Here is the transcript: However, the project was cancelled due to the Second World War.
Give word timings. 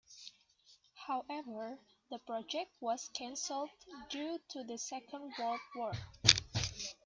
However, 1.05 1.77
the 2.09 2.17
project 2.17 2.71
was 2.81 3.07
cancelled 3.13 3.69
due 4.09 4.39
to 4.49 4.63
the 4.63 4.79
Second 4.79 5.31
World 5.37 5.59
War. 5.75 5.93